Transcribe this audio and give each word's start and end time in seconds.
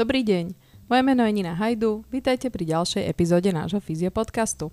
Dobrý 0.00 0.24
deň, 0.24 0.56
moje 0.88 1.02
meno 1.04 1.28
je 1.28 1.32
Nina 1.36 1.52
Hajdu, 1.52 2.08
vítajte 2.08 2.48
pri 2.48 2.64
ďalšej 2.64 3.04
epizóde 3.04 3.52
nášho 3.52 3.84
fyziopodcastu. 3.84 4.72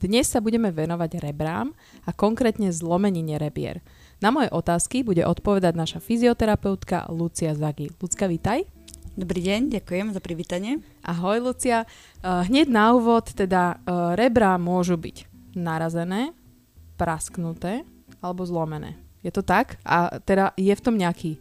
Dnes 0.00 0.32
sa 0.32 0.40
budeme 0.40 0.72
venovať 0.72 1.20
rebrám 1.20 1.76
a 2.08 2.10
konkrétne 2.16 2.72
zlomenine 2.72 3.36
rebier. 3.36 3.84
Na 4.24 4.32
moje 4.32 4.48
otázky 4.48 5.04
bude 5.04 5.28
odpovedať 5.28 5.76
naša 5.76 6.00
fyzioterapeutka 6.00 7.04
Lucia 7.12 7.52
Zagi. 7.52 7.92
Lucka, 8.00 8.24
vítaj. 8.24 8.64
Dobrý 9.12 9.44
deň, 9.44 9.76
ďakujem 9.76 10.16
za 10.16 10.24
privítanie. 10.24 10.80
Ahoj, 11.04 11.52
Lucia. 11.52 11.84
Uh, 12.24 12.40
hneď 12.48 12.72
na 12.72 12.96
úvod, 12.96 13.28
teda 13.28 13.76
uh, 13.76 14.16
rebrá 14.16 14.56
môžu 14.56 14.96
byť 14.96 15.28
narazené, 15.52 16.32
prasknuté 16.96 17.84
alebo 18.24 18.48
zlomené. 18.48 18.96
Je 19.20 19.28
to 19.36 19.44
tak? 19.44 19.76
A 19.84 20.16
teda 20.24 20.56
je 20.56 20.72
v 20.72 20.80
tom 20.80 20.96
nejaký 20.96 21.36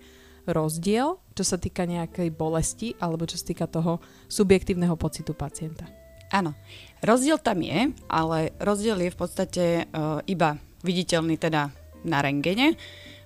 rozdiel, 0.51 1.15
čo 1.41 1.43
sa 1.43 1.57
týka 1.57 1.89
nejakej 1.89 2.29
bolesti 2.29 2.93
alebo 3.01 3.25
čo 3.25 3.41
sa 3.41 3.49
týka 3.49 3.65
toho 3.65 3.97
subjektívneho 4.29 4.93
pocitu 4.93 5.33
pacienta. 5.33 5.89
Áno, 6.29 6.53
rozdiel 7.01 7.41
tam 7.41 7.65
je, 7.65 7.89
ale 8.05 8.53
rozdiel 8.61 9.01
je 9.01 9.09
v 9.09 9.17
podstate 9.17 9.65
uh, 9.89 10.21
iba 10.29 10.61
viditeľný 10.85 11.41
teda 11.41 11.73
na 12.05 12.21
rengene. 12.21 12.77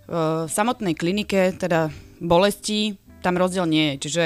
Uh, 0.07 0.47
v 0.47 0.51
samotnej 0.55 0.95
klinike 0.95 1.59
teda 1.59 1.91
bolesti 2.23 2.95
tam 3.19 3.35
rozdiel 3.35 3.67
nie 3.67 3.99
je, 3.99 4.07
čiže 4.07 4.23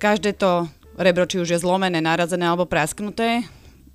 každé 0.00 0.40
to 0.40 0.64
rebro, 0.96 1.28
či 1.28 1.44
už 1.44 1.52
je 1.52 1.62
zlomené, 1.62 2.00
narazené 2.00 2.48
alebo 2.48 2.64
prasknuté, 2.64 3.44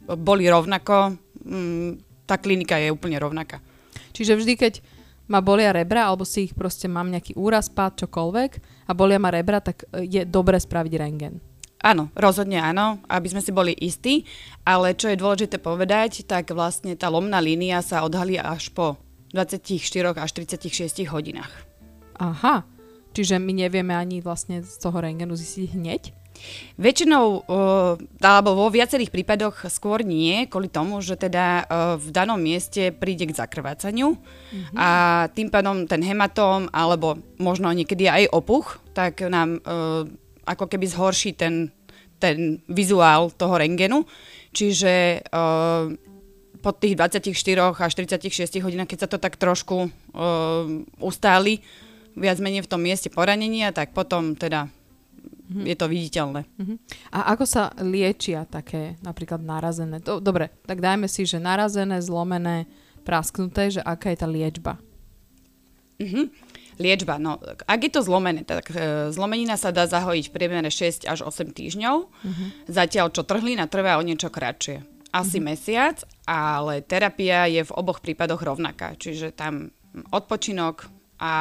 boli 0.05 0.45
rovnako, 0.45 1.17
um, 1.41 1.97
tá 2.29 2.37
klinika 2.37 2.77
je 2.77 2.93
úplne 2.93 3.17
rovnaká. 3.17 3.65
Čiže 4.13 4.37
vždy, 4.37 4.53
keď 4.55 4.73
ma 5.27 5.39
bolia 5.39 5.71
rebra, 5.71 6.09
alebo 6.09 6.27
si 6.27 6.51
ich 6.51 6.53
proste 6.55 6.91
mám 6.91 7.07
nejaký 7.11 7.35
úraz, 7.39 7.71
pád, 7.71 8.07
čokoľvek 8.07 8.51
a 8.87 8.91
bolia 8.91 9.19
ma 9.19 9.31
rebra, 9.31 9.63
tak 9.63 9.87
e, 9.91 10.07
je 10.07 10.21
dobre 10.27 10.59
spraviť 10.59 10.93
rengen. 10.99 11.39
Áno, 11.83 12.15
rozhodne 12.15 12.63
áno, 12.63 13.03
aby 13.11 13.27
sme 13.27 13.43
si 13.43 13.51
boli 13.51 13.75
istí, 13.75 14.23
ale 14.63 14.95
čo 14.95 15.11
je 15.11 15.19
dôležité 15.19 15.59
povedať, 15.59 16.23
tak 16.23 16.55
vlastne 16.55 16.95
tá 16.95 17.11
lomná 17.11 17.43
línia 17.43 17.83
sa 17.83 18.07
odhalí 18.07 18.39
až 18.39 18.71
po 18.71 18.95
24 19.35 20.15
až 20.15 20.31
36 20.31 21.11
hodinách. 21.11 21.51
Aha, 22.23 22.63
čiže 23.11 23.35
my 23.35 23.51
nevieme 23.51 23.91
ani 23.91 24.23
vlastne 24.23 24.63
z 24.63 24.75
toho 24.79 24.95
rengenu 25.03 25.35
zistiť 25.35 25.69
hneď? 25.75 26.22
Väčšinou, 26.75 27.45
alebo 28.17 28.49
vo 28.57 28.67
viacerých 28.73 29.13
prípadoch 29.13 29.69
skôr 29.69 30.01
nie, 30.01 30.49
kvôli 30.49 30.67
tomu, 30.67 30.99
že 30.99 31.13
teda 31.15 31.69
v 32.01 32.07
danom 32.09 32.41
mieste 32.41 32.89
príde 32.89 33.29
k 33.29 33.37
zakrvácaniu 33.37 34.17
mm-hmm. 34.17 34.75
a 34.75 34.89
tým 35.31 35.53
pádom 35.53 35.85
ten 35.85 36.01
hematóm, 36.01 36.67
alebo 36.73 37.21
možno 37.37 37.69
niekedy 37.69 38.09
aj 38.09 38.33
opuch, 38.33 38.81
tak 38.97 39.21
nám 39.21 39.61
ako 40.43 40.65
keby 40.67 40.85
zhorší 40.89 41.37
ten, 41.37 41.71
ten 42.17 42.59
vizuál 42.67 43.31
toho 43.31 43.55
rengenu. 43.55 44.03
Čiže 44.51 45.25
po 46.63 46.71
tých 46.71 46.95
24 46.95 47.27
až 47.75 47.91
36 47.95 48.63
hodinách, 48.63 48.87
keď 48.87 48.99
sa 49.03 49.11
to 49.11 49.19
tak 49.19 49.35
trošku 49.35 49.91
ustáli, 50.99 51.59
viac 52.13 52.37
menej 52.37 52.63
v 52.63 52.71
tom 52.71 52.81
mieste 52.81 53.09
poranenia, 53.09 53.73
tak 53.73 53.91
potom 53.91 54.37
teda 54.37 54.69
Mm-hmm. 55.43 55.65
Je 55.67 55.75
to 55.75 55.85
viditeľné. 55.91 56.41
Mm-hmm. 56.55 56.77
A 57.11 57.35
ako 57.35 57.43
sa 57.43 57.75
liečia 57.83 58.47
také 58.47 58.95
napríklad 59.03 59.43
narazené? 59.43 59.99
Do, 59.99 60.23
dobre, 60.23 60.55
tak 60.63 60.79
dajme 60.79 61.11
si, 61.11 61.27
že 61.27 61.43
narazené, 61.43 61.99
zlomené, 61.99 62.65
prasknuté, 63.03 63.67
že 63.67 63.81
aká 63.83 64.15
je 64.15 64.17
tá 64.23 64.27
liečba? 64.27 64.79
Mm-hmm. 65.99 66.25
Liečba, 66.81 67.21
no 67.21 67.37
ak 67.69 67.79
je 67.85 67.91
to 67.93 68.01
zlomené, 68.01 68.41
tak 68.41 68.73
e, 68.73 69.13
zlomenina 69.13 69.59
sa 69.61 69.69
dá 69.69 69.85
zahojiť 69.85 70.25
v 70.25 70.33
priemere 70.33 70.73
6 70.73 71.05
až 71.05 71.21
8 71.21 71.53
týždňov, 71.53 71.95
mm-hmm. 72.09 72.49
zatiaľ 72.65 73.13
čo 73.13 73.21
trhlina 73.21 73.69
trvá 73.69 74.01
o 74.01 74.03
niečo 74.03 74.33
kratšie. 74.33 74.81
Asi 75.13 75.37
mm-hmm. 75.37 75.45
mesiac, 75.45 76.01
ale 76.25 76.81
terapia 76.81 77.45
je 77.45 77.61
v 77.61 77.75
oboch 77.77 78.01
prípadoch 78.01 78.41
rovnaká, 78.41 78.97
čiže 78.97 79.37
tam 79.37 79.69
odpočinok 80.09 80.89
a 81.21 81.33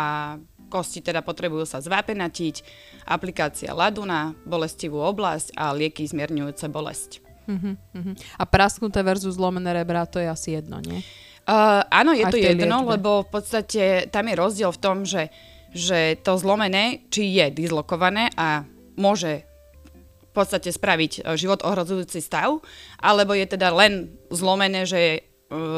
kosti 0.73 1.05
teda 1.05 1.21
potrebujú 1.21 1.69
sa 1.69 1.85
zvápenatiť, 1.85 2.65
aplikácia 3.05 3.77
ľadu 3.77 4.09
na 4.09 4.33
bolestivú 4.49 5.05
oblasť 5.05 5.53
a 5.53 5.77
lieky 5.77 6.09
zmierňujúce 6.09 6.65
bolesť. 6.73 7.21
Uh-huh, 7.43 7.77
A 8.41 8.45
prasknuté 8.49 9.05
versus 9.05 9.37
zlomené 9.37 9.77
rebra, 9.77 10.09
to 10.09 10.17
je 10.17 10.31
asi 10.31 10.57
jedno, 10.57 10.81
nie? 10.81 11.05
Uh, 11.43 11.83
áno, 11.91 12.15
je 12.15 12.25
Aj 12.25 12.33
to 12.33 12.39
jedno, 12.39 12.87
liečbe. 12.87 12.93
lebo 12.97 13.11
v 13.27 13.29
podstate 13.29 13.85
tam 14.09 14.31
je 14.31 14.35
rozdiel 14.39 14.71
v 14.71 14.81
tom, 14.81 14.97
že, 15.03 15.29
že 15.75 16.17
to 16.23 16.39
zlomené, 16.39 17.05
či 17.11 17.35
je 17.35 17.51
dislokované 17.51 18.31
a 18.39 18.65
môže 18.95 19.43
v 20.33 20.33
podstate 20.33 20.73
spraviť 20.73 21.13
e, 21.21 21.37
život 21.37 21.61
ohrozujúci 21.61 22.25
stav, 22.25 22.65
alebo 22.97 23.37
je 23.37 23.45
teda 23.45 23.69
len 23.69 24.17
zlomené, 24.33 24.89
že 24.89 24.97
je 24.97 25.15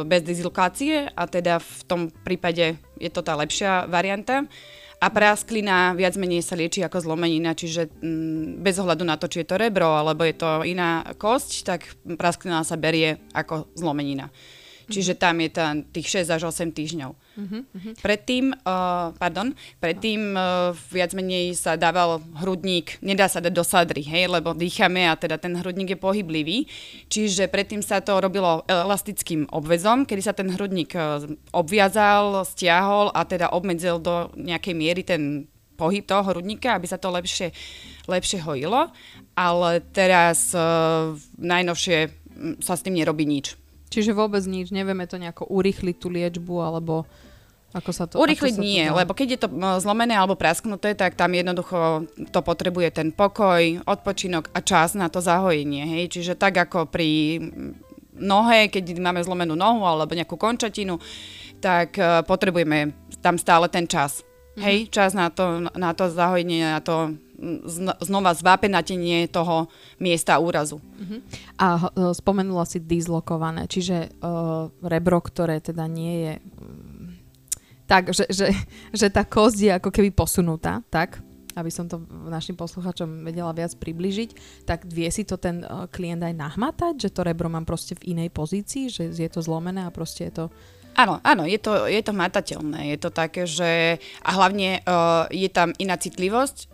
bez 0.07 0.23
dislokácie 0.23 1.11
a 1.11 1.27
teda 1.27 1.59
v 1.59 1.81
tom 1.91 2.01
prípade 2.23 2.79
je 2.95 3.11
to 3.11 3.27
tá 3.27 3.35
lepšia 3.35 3.91
varianta. 3.91 4.47
A 5.03 5.07
prasklina 5.11 5.93
viac 5.99 6.15
menej 6.15 6.43
sa 6.43 6.55
lieči 6.55 6.81
ako 6.83 7.03
zlomenina, 7.03 7.53
čiže 7.53 7.91
mm, 7.91 8.63
bez 8.63 8.79
ohľadu 8.79 9.03
na 9.03 9.19
to, 9.19 9.27
či 9.27 9.43
je 9.43 9.49
to 9.51 9.61
rebro 9.61 9.91
alebo 9.95 10.23
je 10.23 10.35
to 10.39 10.63
iná 10.63 11.03
kosť, 11.19 11.51
tak 11.67 11.81
prasklina 12.17 12.63
sa 12.63 12.79
berie 12.79 13.19
ako 13.35 13.69
zlomenina. 13.75 14.31
Čiže 14.85 15.17
tam 15.17 15.41
je 15.41 15.51
tam 15.51 15.81
tých 15.89 16.29
6 16.29 16.37
až 16.37 16.43
8 16.53 16.77
týždňov. 16.77 17.11
Uh-huh, 17.17 17.63
Predtým, 17.99 18.53
uh, 18.53 19.11
pardon, 19.17 19.57
predtým 19.81 20.37
uh, 20.37 20.71
viac 20.93 21.17
menej 21.17 21.57
sa 21.57 21.75
dával 21.75 22.21
hrudník, 22.39 23.01
nedá 23.01 23.27
sa 23.27 23.41
dať 23.41 23.51
do 23.51 23.65
sadry, 23.65 24.05
hej, 24.05 24.29
lebo 24.29 24.53
dýchame 24.53 25.09
a 25.09 25.19
teda 25.19 25.41
ten 25.41 25.57
hrudník 25.57 25.97
je 25.97 25.99
pohyblivý. 25.99 26.69
Čiže 27.09 27.49
predtým 27.49 27.81
sa 27.81 28.05
to 28.05 28.21
robilo 28.21 28.63
elastickým 28.69 29.49
obvezom, 29.51 30.05
kedy 30.05 30.23
sa 30.23 30.37
ten 30.37 30.53
hrudník 30.53 30.93
uh, 30.95 31.25
obviazal, 31.51 32.45
stiahol 32.45 33.09
a 33.17 33.25
teda 33.25 33.51
obmedzil 33.51 33.99
do 33.99 34.31
nejakej 34.37 34.75
miery 34.77 35.03
ten 35.03 35.49
pohyb 35.75 36.07
toho 36.07 36.23
hrudníka, 36.31 36.79
aby 36.79 36.87
sa 36.87 37.03
to 37.03 37.11
lepšie, 37.11 37.51
lepšie 38.07 38.45
hojilo. 38.47 38.95
Ale 39.35 39.83
teraz 39.91 40.55
uh, 40.55 41.19
najnovšie 41.41 42.23
sa 42.63 42.79
s 42.79 42.83
tým 42.83 42.95
nerobí 42.99 43.27
nič 43.27 43.64
Čiže 43.95 44.11
vôbec 44.11 44.43
nič, 44.43 44.75
nevieme 44.75 45.07
to 45.07 45.23
nejako 45.23 45.47
urýchliť 45.47 45.97
tú 46.03 46.11
liečbu, 46.11 46.55
alebo 46.59 47.07
ako 47.75 47.91
sa 47.95 48.11
to... 48.11 48.19
Urýchliť 48.19 48.59
nie, 48.59 48.87
to 48.87 48.99
lebo 48.99 49.15
keď 49.15 49.29
je 49.35 49.41
to 49.47 49.49
zlomené 49.83 50.19
alebo 50.19 50.35
prasknuté, 50.35 50.99
tak 50.99 51.15
tam 51.15 51.31
jednoducho 51.31 52.07
to 52.35 52.41
potrebuje 52.43 52.91
ten 52.91 53.15
pokoj, 53.15 53.83
odpočinok 53.87 54.51
a 54.51 54.59
čas 54.63 54.99
na 54.99 55.07
to 55.07 55.23
zahojenie. 55.23 55.87
Hej? 55.87 56.19
Čiže 56.19 56.35
tak 56.35 56.59
ako 56.59 56.91
pri 56.91 57.39
nohe, 58.15 58.71
keď 58.71 58.95
máme 58.99 59.23
zlomenú 59.27 59.59
nohu 59.59 59.83
alebo 59.83 60.15
nejakú 60.15 60.39
končatinu, 60.39 61.03
tak 61.59 61.99
uh, 61.99 62.23
potrebujeme 62.23 62.95
tam 63.19 63.39
stále 63.39 63.67
ten 63.67 63.91
čas. 63.91 64.23
Mm-hmm. 64.23 64.63
Hej, 64.63 64.77
čas 64.95 65.11
na 65.19 65.35
to, 65.35 65.67
na 65.75 65.91
to 65.99 66.07
zahojenie, 66.07 66.63
na 66.63 66.79
to 66.79 67.19
znova 68.01 68.33
zvápenatenie 68.33 69.29
toho 69.29 69.69
miesta 70.01 70.41
úrazu. 70.41 70.81
Uh-huh. 70.81 71.21
A 71.61 71.67
uh, 71.77 72.13
spomenula 72.17 72.65
si 72.65 72.81
dislokované, 72.81 73.69
čiže 73.69 74.11
uh, 74.21 74.73
rebro, 74.83 75.21
ktoré 75.21 75.61
teda 75.61 75.85
nie 75.87 76.15
je 76.25 76.33
um, 76.41 77.15
tak, 77.85 78.17
že, 78.17 78.25
že, 78.33 78.49
že 78.97 79.13
tá 79.13 79.29
kosť 79.29 79.59
je 79.61 79.71
ako 79.77 79.91
keby 79.93 80.11
posunutá, 80.11 80.81
tak? 80.89 81.21
aby 81.55 81.71
som 81.71 81.87
to 81.87 82.03
našim 82.27 82.59
posluchačom 82.59 83.23
vedela 83.23 83.55
viac 83.55 83.79
približiť, 83.79 84.31
tak 84.67 84.91
vie 84.91 85.07
si 85.15 85.23
to 85.23 85.39
ten 85.39 85.63
uh, 85.63 85.87
klient 85.87 86.27
aj 86.27 86.35
nahmatať, 86.35 86.95
že 86.99 87.15
to 87.15 87.23
rebro 87.23 87.47
mám 87.47 87.63
proste 87.63 87.95
v 87.95 88.19
inej 88.19 88.35
pozícii, 88.35 88.91
že 88.91 89.15
je 89.15 89.31
to 89.31 89.39
zlomené 89.39 89.87
a 89.87 89.95
proste 89.95 90.27
je 90.27 90.35
to 90.35 90.47
Áno, 90.95 91.19
áno, 91.27 91.43
je 91.43 91.59
to, 91.59 91.91
je 91.91 91.99
to 92.07 92.15
matateľné. 92.15 92.95
Je 92.95 92.99
to 93.03 93.11
také, 93.11 93.51
že... 93.51 93.99
A 94.23 94.31
hlavne 94.39 94.79
uh, 94.87 95.27
je 95.27 95.51
tam 95.51 95.75
iná 95.83 95.99
citlivosť 95.99 96.71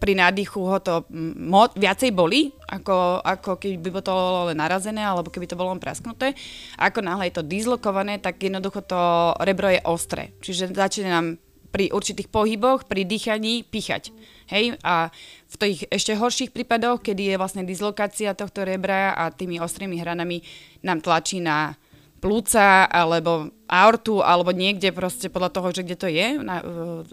pri 0.00 0.16
nádychu 0.16 0.64
ho 0.64 0.80
to 0.80 1.04
mo- 1.36 1.70
viacej 1.76 2.16
boli, 2.16 2.56
ako, 2.72 3.20
ako 3.20 3.60
keby 3.60 3.76
by 3.76 4.00
to 4.00 4.10
bolo 4.16 4.48
len 4.48 4.56
narazené, 4.56 5.04
alebo 5.04 5.28
keby 5.28 5.44
to 5.44 5.60
bolo 5.60 5.76
len 5.76 5.82
prasknuté. 5.82 6.32
Ako 6.80 7.04
náhle 7.04 7.28
je 7.28 7.36
to 7.36 7.44
dislokované, 7.44 8.16
tak 8.16 8.40
jednoducho 8.40 8.80
to 8.80 8.98
rebro 9.44 9.68
je 9.68 9.84
ostré. 9.84 10.32
Čiže 10.40 10.72
začne 10.72 11.12
nám 11.12 11.26
pri 11.70 11.92
určitých 11.92 12.32
pohyboch, 12.32 12.88
pri 12.88 13.06
dýchaní 13.06 13.62
píchať. 13.62 14.10
Hej? 14.50 14.80
A 14.82 15.12
v 15.46 15.56
tých 15.60 15.86
ešte 15.92 16.18
horších 16.18 16.50
prípadoch, 16.50 17.04
kedy 17.04 17.30
je 17.30 17.36
vlastne 17.38 17.62
dislokácia 17.62 18.34
tohto 18.34 18.66
rebra 18.66 19.14
a 19.14 19.30
tými 19.30 19.62
ostrými 19.62 20.00
hranami 20.00 20.42
nám 20.82 20.98
tlačí 20.98 21.38
na 21.38 21.78
plúca 22.20 22.84
alebo 22.90 23.48
aortu 23.64 24.20
alebo 24.20 24.52
niekde 24.52 24.92
proste 24.92 25.32
podľa 25.32 25.50
toho, 25.56 25.68
že 25.72 25.84
kde 25.86 25.96
to 25.96 26.08
je, 26.10 26.26
na, 26.42 26.60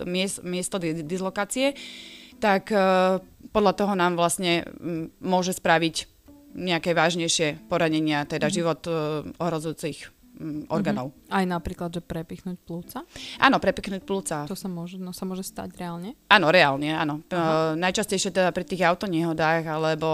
miest, 0.04 0.44
miesto 0.44 0.81
dislokácie, 0.81 1.78
tak 2.38 2.69
uh, 2.74 3.22
podľa 3.51 3.74
toho 3.74 3.94
nám 3.98 4.18
vlastne 4.18 4.66
môže 5.22 5.56
spraviť 5.57 5.95
nejaké 6.57 6.98
vážnejšie 6.98 7.69
poranenia, 7.69 8.25
teda 8.25 8.50
mm. 8.50 8.54
život 8.54 8.81
uh, 8.89 9.25
ohrozujúcich 9.38 10.17
orgánov. 10.69 11.12
Mm-hmm. 11.12 11.34
Aj 11.34 11.45
napríklad, 11.45 11.89
že 11.98 12.01
prepichnúť 12.01 12.57
plúca? 12.62 13.04
Áno, 13.42 13.57
prepichnúť 13.57 14.01
plúca. 14.06 14.45
To 14.45 14.54
sa 14.54 14.69
môže, 14.69 15.01
no, 15.01 15.12
sa 15.12 15.25
môže 15.25 15.44
stať 15.44 15.74
reálne? 15.75 16.13
Áno, 16.30 16.54
reálne, 16.54 16.94
áno. 16.94 17.25
Uh, 17.34 17.74
najčastejšie 17.75 18.30
teda 18.30 18.54
pri 18.54 18.63
tých 18.66 18.86
autonehodách 18.86 19.66
alebo 19.66 20.10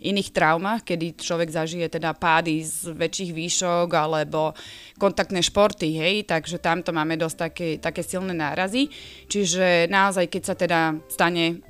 iných 0.00 0.32
traumách, 0.32 0.88
kedy 0.88 1.20
človek 1.20 1.52
zažije 1.52 1.86
teda 1.92 2.16
pády 2.16 2.64
z 2.64 2.96
väčších 2.96 3.30
výšok 3.36 3.88
alebo 3.92 4.56
kontaktné 4.96 5.44
športy, 5.44 5.94
hej, 5.96 6.24
takže 6.24 6.62
tamto 6.62 6.94
máme 6.94 7.20
dosť 7.20 7.36
také, 7.36 7.68
také 7.76 8.00
silné 8.00 8.32
nárazy. 8.32 8.88
Čiže 9.28 9.92
naozaj, 9.92 10.32
keď 10.32 10.42
sa 10.42 10.54
teda 10.56 10.80
stane 11.12 11.60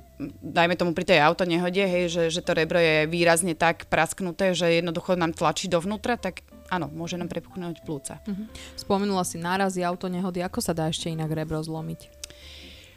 dajme 0.43 0.79
tomu 0.79 0.95
pri 0.95 1.03
tej 1.03 1.19
autonehode, 1.19 1.83
hej, 1.83 2.05
že, 2.07 2.23
že 2.31 2.41
to 2.45 2.55
rebro 2.55 2.79
je 2.79 3.11
výrazne 3.11 3.59
tak 3.59 3.91
prasknuté, 3.91 4.55
že 4.55 4.79
jednoducho 4.79 5.19
nám 5.19 5.35
tlačí 5.35 5.67
dovnútra, 5.67 6.15
tak 6.15 6.47
áno, 6.73 6.89
môže 6.89 7.21
nám 7.21 7.29
prepuchnúť 7.29 7.85
plúca. 7.85 8.17
Uh-huh. 8.25 8.49
Spomenula 8.73 9.29
si 9.29 9.37
nárazy, 9.37 9.85
autonehody, 9.85 10.41
ako 10.41 10.65
sa 10.65 10.73
dá 10.73 10.89
ešte 10.89 11.13
inak 11.13 11.29
rebro 11.29 11.61
zlomiť? 11.61 12.01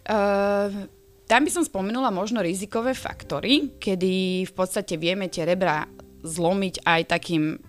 Uh, 0.08 0.88
tam 1.28 1.42
by 1.44 1.52
som 1.52 1.66
spomenula 1.68 2.14
možno 2.14 2.40
rizikové 2.40 2.96
faktory, 2.96 3.76
kedy 3.76 4.46
v 4.48 4.54
podstate 4.54 4.96
vieme 4.96 5.28
tie 5.28 5.44
rebra 5.44 5.90
zlomiť 6.24 6.88
aj 6.88 7.02
takým 7.12 7.60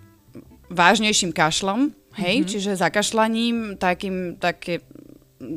vážnejším 0.70 1.32
kašlom, 1.34 1.90
hej, 2.20 2.42
mm-hmm. 2.42 2.50
čiže 2.50 2.80
zakašľaním, 2.80 3.80
takým, 3.80 4.36
také 4.38 4.84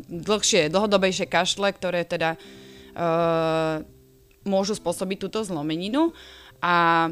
dlhšie, 0.10 0.72
dlhodobejšie 0.72 1.28
kašle, 1.28 1.72
ktoré 1.76 2.04
teda 2.04 2.36
uh, 2.36 3.84
môžu 4.48 4.76
spôsobiť 4.76 5.18
túto 5.28 5.40
zlomeninu. 5.44 6.12
A 6.60 7.08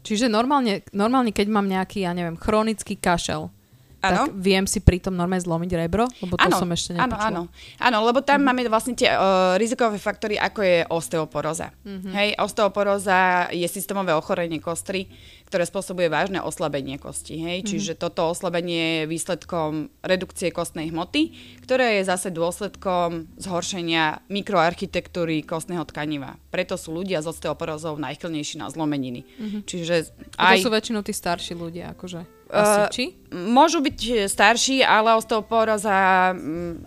Čiže 0.00 0.32
normálne, 0.32 0.80
normálne, 0.96 1.30
keď 1.30 1.46
mám 1.52 1.68
nejaký, 1.68 2.08
ja 2.08 2.16
neviem, 2.16 2.40
chronický 2.40 2.96
kašel, 2.96 3.52
Ano? 4.00 4.26
tak 4.26 4.32
viem 4.32 4.64
si 4.64 4.80
pritom 4.80 5.12
normálne 5.12 5.44
zlomiť 5.44 5.70
rebro? 5.76 6.08
Lebo 6.24 6.40
to 6.40 6.48
ano, 6.48 6.56
som 6.56 6.72
ešte 6.72 6.96
nepočula. 6.96 7.20
Áno, 7.20 7.42
áno. 7.48 7.76
Áno, 7.76 7.98
lebo 8.08 8.24
tam 8.24 8.40
mm-hmm. 8.40 8.56
máme 8.64 8.72
vlastne 8.72 8.96
tie 8.96 9.12
uh, 9.12 9.60
rizikové 9.60 10.00
faktory, 10.00 10.40
ako 10.40 10.60
je 10.64 10.78
osteoporóza. 10.88 11.68
Mm-hmm. 11.84 12.12
Hej, 12.16 12.28
osteoporóza 12.40 13.52
je 13.52 13.68
systémové 13.68 14.16
ochorenie 14.16 14.56
kostry, 14.56 15.12
ktoré 15.52 15.68
spôsobuje 15.68 16.08
vážne 16.08 16.40
oslabenie 16.40 16.96
kosti. 16.96 17.44
Hej? 17.44 17.56
Mm-hmm. 17.60 17.70
Čiže 17.76 17.92
toto 18.00 18.32
oslabenie 18.32 19.04
je 19.04 19.10
výsledkom 19.12 19.92
redukcie 20.00 20.48
kostnej 20.48 20.88
hmoty, 20.88 21.36
ktoré 21.60 22.00
je 22.00 22.08
zase 22.08 22.32
dôsledkom 22.32 23.28
zhoršenia 23.36 24.24
mikroarchitektúry 24.32 25.44
kostného 25.44 25.84
tkaniva. 25.84 26.40
Preto 26.48 26.80
sú 26.80 26.96
ľudia 26.96 27.20
s 27.20 27.28
osteoporózou 27.28 28.00
najchylnejší 28.00 28.64
na 28.64 28.72
zlomeniny. 28.72 29.28
Mm-hmm. 29.28 29.60
Čiže 29.68 29.94
aj... 30.40 30.64
to 30.64 30.70
sú 30.70 30.72
väčšinou 30.72 31.04
tí 31.04 31.12
starší 31.12 31.52
ľudia, 31.52 31.92
akože. 31.92 32.39
Asi, 32.50 33.14
uh, 33.14 33.46
môžu 33.46 33.78
byť 33.78 33.98
e, 34.10 34.14
starší, 34.26 34.82
ale 34.82 35.14
osteoporóza 35.14 36.34
um, 36.34 36.82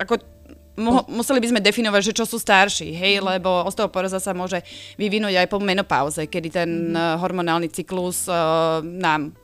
ako 0.00 0.40
Mo- 0.80 1.04
museli 1.12 1.44
by 1.44 1.52
sme 1.52 1.60
definovať, 1.60 2.02
že 2.08 2.16
čo 2.16 2.24
sú 2.24 2.40
starší, 2.40 2.96
hej, 2.96 3.20
mm. 3.20 3.36
lebo 3.36 3.68
osteoporóza 3.68 4.16
sa 4.16 4.32
môže 4.32 4.64
vyvinúť 4.96 5.44
aj 5.44 5.46
po 5.52 5.60
menopauze, 5.60 6.24
kedy 6.24 6.48
ten 6.48 6.96
mm. 6.96 7.20
hormonálny 7.20 7.68
cyklus 7.68 8.24
uh, 8.24 8.80
nám 8.80 9.36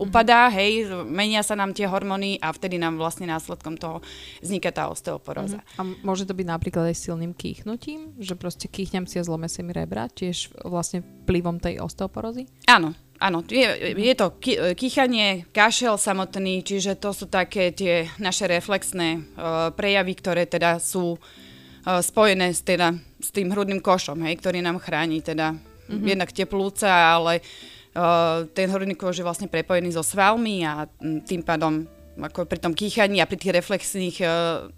upadá, 0.00 0.46
mm. 0.46 0.52
hej, 0.54 0.72
menia 1.04 1.42
sa 1.42 1.58
nám 1.58 1.74
tie 1.74 1.90
hormóny 1.90 2.38
a 2.38 2.54
vtedy 2.54 2.80
nám 2.80 2.96
vlastne 2.96 3.28
následkom 3.28 3.76
toho 3.76 3.98
vzniká 4.40 4.70
tá 4.70 4.86
osteoporóza. 4.88 5.58
Mm. 5.58 5.76
A 5.76 5.80
môže 6.06 6.24
to 6.24 6.32
byť 6.32 6.46
napríklad 6.46 6.94
aj 6.94 6.96
silným 6.96 7.34
kýchnutím, 7.34 8.16
že 8.22 8.38
proste 8.38 8.70
kýchňam 8.70 9.04
si 9.04 9.20
a 9.20 9.26
zlome 9.26 9.50
si 9.50 9.60
mi 9.60 9.74
rebra, 9.74 10.06
tiež 10.06 10.54
vlastne 10.62 11.04
vplyvom 11.26 11.58
tej 11.58 11.82
osteoporózy? 11.82 12.48
Áno, 12.70 12.96
Áno, 13.20 13.44
je, 13.44 13.92
je 14.00 14.14
to 14.16 14.32
kýchanie, 14.72 15.44
kašel 15.52 16.00
samotný, 16.00 16.64
čiže 16.64 16.96
to 16.96 17.12
sú 17.12 17.28
také 17.28 17.68
tie 17.68 18.08
naše 18.16 18.48
reflexné 18.48 19.20
uh, 19.20 19.68
prejavy, 19.76 20.16
ktoré 20.16 20.48
teda 20.48 20.80
sú 20.80 21.20
uh, 21.20 22.00
spojené 22.00 22.56
s, 22.56 22.64
teda, 22.64 22.96
s 23.20 23.28
tým 23.28 23.52
hrudným 23.52 23.84
košom, 23.84 24.24
hej, 24.24 24.40
ktorý 24.40 24.64
nám 24.64 24.80
chráni 24.80 25.20
teda 25.20 25.52
mm-hmm. 25.52 26.08
jednak 26.16 26.32
tie 26.32 26.48
plúca, 26.48 26.88
ale 26.88 27.44
uh, 27.92 28.48
ten 28.56 28.72
hrudný 28.72 28.96
koš 28.96 29.20
je 29.20 29.28
vlastne 29.28 29.52
prepojený 29.52 29.92
so 29.92 30.00
svalmi 30.00 30.64
a 30.64 30.88
tým 31.28 31.44
pádom 31.44 31.84
ako 32.24 32.46
pri 32.46 32.60
tom 32.62 32.72
kýchaní 32.72 33.20
a 33.20 33.28
pri 33.28 33.36
tých 33.36 33.56
reflexných 33.60 34.16
uh, 34.22 34.30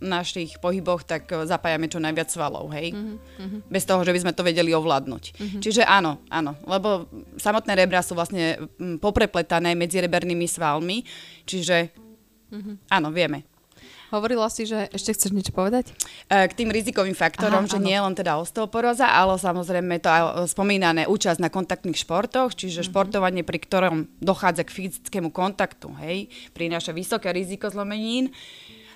našich 0.03 0.59
pohyboch, 0.59 1.05
tak 1.07 1.29
uh, 1.31 1.47
zapájame 1.47 1.87
čo 1.87 2.03
najviac 2.03 2.33
svalov, 2.33 2.73
hej? 2.75 2.97
Uh-huh. 2.97 3.61
Bez 3.69 3.85
toho, 3.87 4.03
že 4.03 4.11
by 4.11 4.21
sme 4.25 4.33
to 4.33 4.43
vedeli 4.43 4.73
ovládnuť. 4.73 5.25
Uh-huh. 5.37 5.61
Čiže 5.63 5.85
áno, 5.85 6.25
áno, 6.33 6.59
lebo 6.65 7.07
samotné 7.39 7.77
rebra 7.77 8.01
sú 8.01 8.17
vlastne 8.17 8.59
poprepletané 8.99 9.77
medzi 9.77 10.01
rebernými 10.01 10.49
svalmi, 10.49 11.05
čiže 11.45 11.93
uh-huh. 12.51 12.75
áno, 12.91 13.15
vieme. 13.15 13.52
Hovorila 14.13 14.53
si, 14.53 14.69
že 14.69 14.93
ešte 14.93 15.17
chceš 15.17 15.33
niečo 15.33 15.57
povedať? 15.57 15.97
E, 16.29 16.45
k 16.45 16.53
tým 16.53 16.69
rizikovým 16.69 17.17
faktorom, 17.17 17.65
Aha, 17.65 17.71
že 17.73 17.81
áno. 17.81 17.89
nie 17.89 17.97
len 17.97 18.13
teda 18.13 18.37
osteoporóza, 18.37 19.09
ale 19.09 19.41
samozrejme 19.41 20.05
to 20.05 20.13
aj 20.13 20.23
spomínané 20.53 21.09
účasť 21.09 21.41
na 21.41 21.49
kontaktných 21.49 21.97
športoch, 21.97 22.53
čiže 22.53 22.85
mm-hmm. 22.85 22.93
športovanie, 22.93 23.41
pri 23.41 23.59
ktorom 23.65 23.97
dochádza 24.21 24.69
k 24.69 24.75
fyzickému 24.85 25.33
kontaktu, 25.33 25.97
hej, 26.05 26.29
prináša 26.53 26.93
vysoké 26.93 27.33
riziko 27.33 27.73
zlomenín, 27.73 28.29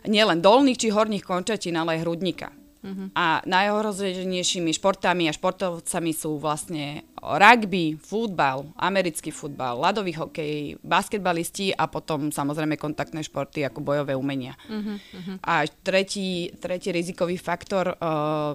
nielen 0.04 0.44
dolných 0.44 0.84
či 0.84 0.92
horných 0.92 1.24
končatín, 1.24 1.80
ale 1.80 1.96
aj 1.96 2.04
hrudníka. 2.04 2.52
Uh-huh. 2.86 3.10
A 3.18 3.42
najhorozenejšími 3.42 4.70
športami 4.70 5.26
a 5.26 5.34
športovcami 5.34 6.14
sú 6.14 6.38
vlastne 6.38 7.02
rugby, 7.18 7.98
futbal, 7.98 8.70
americký 8.78 9.34
futbal, 9.34 9.82
ľadový 9.82 10.14
hokej, 10.14 10.78
basketbalisti 10.86 11.74
a 11.74 11.90
potom 11.90 12.30
samozrejme 12.30 12.78
kontaktné 12.78 13.26
športy 13.26 13.66
ako 13.66 13.82
bojové 13.82 14.14
umenia. 14.14 14.54
Uh-huh. 14.70 15.02
A 15.42 15.66
tretí, 15.82 16.54
tretí 16.62 16.94
rizikový 16.94 17.34
faktor 17.42 17.98
uh, 17.98 18.54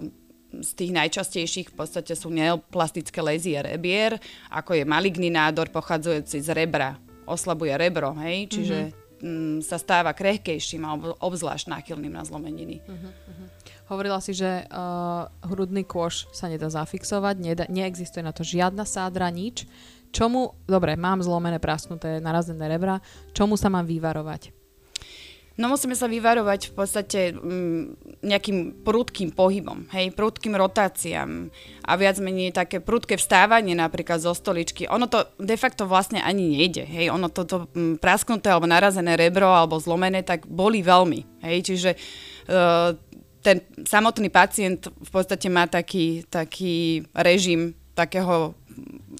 z 0.51 0.71
tých 0.79 0.91
najčastejších 0.95 1.71
v 1.71 1.75
podstate 1.75 2.15
sú 2.15 2.31
neoplastické 2.31 3.19
lézie 3.19 3.59
rebier, 3.59 4.15
ako 4.51 4.79
je 4.79 4.83
maligný 4.87 5.27
nádor 5.27 5.71
pochádzajúci 5.71 6.39
z 6.39 6.49
rebra. 6.55 6.95
Oslabuje 7.27 7.75
rebro, 7.75 8.15
hej, 8.23 8.47
čiže 8.51 8.77
uh-huh. 8.91 9.59
m, 9.59 9.59
sa 9.59 9.75
stáva 9.75 10.15
krehkejším 10.15 10.83
alebo 10.87 11.15
obzvlášť 11.19 11.67
náchylným 11.67 12.15
na 12.15 12.23
zlomeniny. 12.23 12.79
Uh-huh. 12.83 13.11
Hovorila 13.91 14.23
si, 14.23 14.31
že 14.31 14.63
uh, 14.71 15.27
hrudný 15.51 15.83
kôš 15.83 16.31
sa 16.31 16.47
nedá 16.47 16.71
zafixovať, 16.71 17.35
nedá, 17.43 17.65
neexistuje 17.67 18.23
na 18.23 18.31
to 18.31 18.47
žiadna 18.47 18.87
sádra, 18.87 19.27
nič. 19.27 19.67
Čomu, 20.15 20.55
dobre, 20.63 20.95
mám 20.95 21.19
zlomené, 21.19 21.59
prasknuté, 21.59 22.23
narazené 22.23 22.71
rebra, 22.71 23.03
čomu 23.35 23.59
sa 23.59 23.67
mám 23.67 23.83
vyvarovať? 23.83 24.55
No 25.59 25.67
musíme 25.67 25.99
sa 25.99 26.07
vyvarovať 26.07 26.71
v 26.71 26.73
podstate 26.73 27.19
mm, 27.35 27.83
nejakým 28.23 28.81
prudkým 28.87 29.35
pohybom, 29.35 29.91
hej, 29.91 30.15
prudkým 30.15 30.55
rotáciám 30.55 31.51
a 31.83 31.91
viac 31.99 32.15
menej 32.23 32.55
také 32.55 32.79
prudké 32.79 33.19
vstávanie 33.19 33.75
napríklad 33.75 34.23
zo 34.23 34.31
stoličky. 34.31 34.87
Ono 34.87 35.11
to 35.11 35.27
de 35.35 35.59
facto 35.59 35.83
vlastne 35.83 36.23
ani 36.23 36.55
nejde, 36.55 36.87
hej, 36.87 37.11
ono 37.11 37.27
toto 37.27 37.67
mm, 37.75 37.99
prasknuté 37.99 38.47
alebo 38.47 38.71
narazené 38.71 39.19
rebro 39.19 39.51
alebo 39.51 39.75
zlomené 39.75 40.23
tak 40.23 40.47
boli 40.47 40.79
veľmi, 40.79 41.43
hej, 41.43 41.57
čiže 41.67 41.91
uh, 42.47 42.95
ten 43.41 43.61
samotný 43.83 44.29
pacient 44.29 44.87
v 44.87 45.09
podstate 45.09 45.49
má 45.49 45.65
taký, 45.65 46.25
taký 46.29 47.05
režim 47.13 47.73
takého 47.97 48.55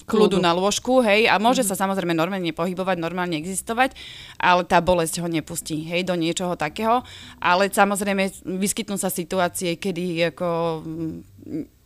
kľudu 0.08 0.42
na 0.42 0.50
lôžku, 0.56 1.04
hej, 1.04 1.30
a 1.30 1.38
môže 1.38 1.62
mm-hmm. 1.62 1.76
sa 1.76 1.82
samozrejme 1.86 2.16
normálne 2.16 2.50
pohybovať, 2.50 2.96
normálne 2.98 3.38
existovať, 3.38 3.94
ale 4.40 4.66
tá 4.66 4.82
bolesť 4.82 5.22
ho 5.22 5.28
nepustí, 5.28 5.84
hej, 5.86 6.02
do 6.02 6.18
niečoho 6.18 6.58
takého, 6.58 7.04
ale 7.38 7.70
samozrejme 7.70 8.28
vyskytnú 8.58 8.98
sa 8.98 9.12
situácie, 9.12 9.78
kedy 9.78 10.34
ako 10.34 10.82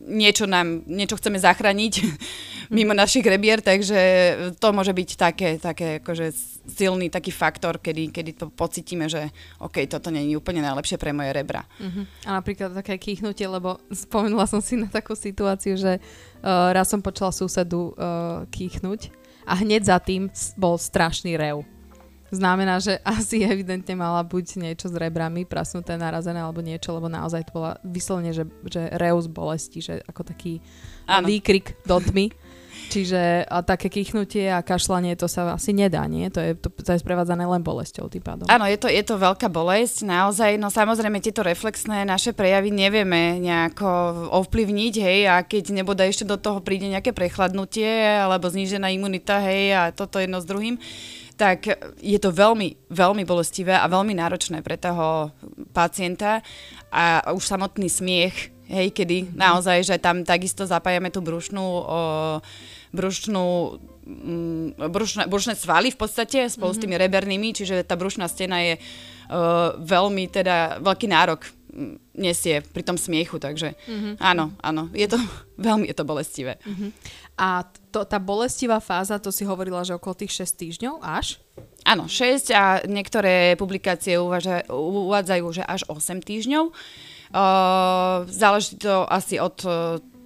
niečo 0.03 0.45
nám, 0.45 0.85
niečo 0.85 1.17
chceme 1.17 1.41
zachrániť 1.41 1.93
mimo 2.75 2.93
našich 2.93 3.25
rebier, 3.25 3.63
takže 3.63 3.99
to 4.59 4.67
môže 4.75 4.93
byť 4.93 5.09
také, 5.17 5.49
také 5.57 5.87
akože 6.03 6.29
silný 6.67 7.07
taký 7.07 7.31
faktor, 7.31 7.79
kedy, 7.79 8.11
kedy 8.11 8.31
to 8.37 8.45
pocítime, 8.51 9.07
že 9.07 9.31
OK, 9.63 9.87
toto 9.87 10.11
nie 10.11 10.29
je 10.29 10.37
úplne 10.37 10.61
najlepšie 10.61 10.99
pre 10.99 11.15
moje 11.15 11.31
rebra. 11.31 11.63
Uh-huh. 11.79 12.03
A 12.27 12.37
napríklad 12.37 12.75
také 12.75 12.99
kýchnutie, 12.99 13.47
lebo 13.47 13.79
spomenula 13.89 14.45
som 14.45 14.59
si 14.59 14.75
na 14.75 14.91
takú 14.91 15.15
situáciu, 15.15 15.79
že 15.79 15.97
uh, 15.97 16.75
raz 16.75 16.91
som 16.91 16.99
počula 16.99 17.31
susedu 17.31 17.95
uh, 17.95 18.43
kýchnuť 18.51 19.09
a 19.47 19.53
hneď 19.63 19.81
za 19.87 19.97
tým 20.03 20.27
bol 20.59 20.75
strašný 20.75 21.39
rev 21.39 21.76
znamená, 22.31 22.79
že 22.83 22.99
asi 23.03 23.43
evidentne 23.43 23.95
mala 23.95 24.23
buď 24.23 24.59
niečo 24.59 24.87
s 24.91 24.95
rebrami 24.95 25.47
prasnuté, 25.47 25.95
narazené 25.95 26.43
alebo 26.43 26.59
niečo, 26.59 26.91
lebo 26.95 27.07
naozaj 27.07 27.47
to 27.47 27.55
bola 27.55 27.79
vyslovene, 27.83 28.35
že, 28.35 28.43
že 28.67 28.91
reus 28.95 29.31
bolesti, 29.31 29.79
že 29.79 30.03
ako 30.05 30.21
taký 30.27 30.59
ano. 31.07 31.27
výkrik 31.27 31.79
do 31.87 31.97
tmy. 31.99 32.31
Čiže 32.87 33.43
a 33.51 33.59
také 33.67 33.91
kýchnutie 33.91 34.47
a 34.47 34.63
kašlanie 34.63 35.19
to 35.19 35.27
sa 35.27 35.51
asi 35.51 35.75
nedá, 35.75 36.07
nie? 36.07 36.31
To 36.31 36.39
je, 36.39 36.55
to, 36.55 36.71
to 36.71 36.95
je 36.95 37.03
sprevádzané 37.03 37.43
len 37.43 37.59
bolesťou 37.59 38.07
tým 38.07 38.23
pádom. 38.23 38.47
Áno, 38.47 38.63
je 38.63 38.79
to, 38.79 38.87
je 38.87 39.03
to 39.03 39.19
veľká 39.19 39.51
bolesť, 39.51 40.07
naozaj. 40.07 40.55
No 40.55 40.71
samozrejme 40.71 41.19
tieto 41.19 41.43
reflexné 41.43 42.07
naše 42.07 42.31
prejavy 42.31 42.71
nevieme 42.71 43.43
nejako 43.43 43.87
ovplyvniť, 44.31 44.93
hej, 45.03 45.19
a 45.27 45.43
keď 45.43 45.75
nebude 45.75 45.99
ešte 46.07 46.23
do 46.23 46.39
toho 46.39 46.63
príde 46.63 46.87
nejaké 46.87 47.11
prechladnutie 47.11 48.23
alebo 48.23 48.47
znížená 48.47 48.87
imunita, 48.95 49.43
hej, 49.43 49.75
a 49.75 49.81
toto 49.91 50.23
jedno 50.23 50.39
s 50.39 50.47
druhým, 50.47 50.79
tak 51.37 51.69
je 52.01 52.17
to 52.17 52.33
veľmi, 52.33 52.89
veľmi 52.89 53.23
bolestivé 53.23 53.77
a 53.77 53.85
veľmi 53.85 54.17
náročné 54.17 54.65
pre 54.65 54.75
toho 54.75 55.29
pacienta 55.69 56.41
a 56.89 57.29
už 57.29 57.45
samotný 57.45 57.85
smiech, 57.85 58.49
hej, 58.65 58.89
kedy 58.89 59.17
mm-hmm. 59.23 59.37
naozaj, 59.37 59.85
že 59.85 59.95
tam 60.01 60.25
takisto 60.25 60.65
zapájame 60.65 61.13
tú 61.13 61.21
brušnú 61.21 61.61
o, 61.61 62.01
brušnú 62.89 63.77
mm, 64.01 64.89
brušné, 64.89 65.23
brušné 65.29 65.53
svaly 65.53 65.93
v 65.93 65.99
podstate 66.01 66.49
spolu 66.49 66.73
mm-hmm. 66.73 66.75
s 66.75 66.77
mhm. 66.81 66.83
tými 66.83 66.95
rebernými, 66.97 67.49
čiže 67.53 67.85
tá 67.85 67.93
brušná 67.93 68.25
stena 68.25 68.57
je 68.65 68.81
uh, 68.81 69.77
veľmi 69.77 70.25
teda 70.33 70.81
veľký 70.81 71.07
nárok 71.07 71.56
nesie 72.17 72.65
pri 72.73 72.83
tom 72.83 72.97
smiechu, 72.97 73.37
takže 73.37 73.77
mm-hmm. 73.77 74.13
áno, 74.17 74.51
áno, 74.59 74.89
je 74.91 75.05
to 75.05 75.17
veľmi 75.67 75.85
je 75.85 75.95
to 75.95 76.03
bolestivé. 76.03 76.57
Mm-hmm. 76.65 76.89
A 77.37 77.63
to, 77.93 78.01
tá 78.03 78.17
bolestivá 78.17 78.81
fáza, 78.81 79.21
to 79.21 79.29
si 79.29 79.45
hovorila, 79.45 79.85
že 79.85 79.93
okolo 79.93 80.17
tých 80.17 80.33
6 80.41 80.57
týždňov 80.57 80.95
až? 81.05 81.37
Áno, 81.85 82.09
6 82.09 82.51
a 82.51 82.81
niektoré 82.89 83.53
publikácie 83.55 84.17
uvaža, 84.17 84.65
uvádzajú, 84.73 85.45
že 85.53 85.63
až 85.63 85.85
8 85.87 86.19
týždňov. 86.25 86.73
Uh, 87.27 88.23
záleží 88.31 88.79
to 88.79 89.03
asi 89.05 89.35
od 89.37 89.59